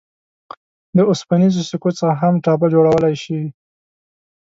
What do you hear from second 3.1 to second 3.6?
شئ.